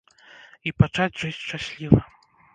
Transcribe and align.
І 0.71 0.73
пачаць 0.83 1.19
жыць 1.25 1.39
шчасліва. 1.43 2.01